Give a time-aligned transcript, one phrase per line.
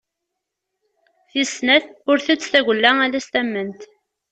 [1.29, 3.81] Tis snat: ur tett tagella ala s tamment.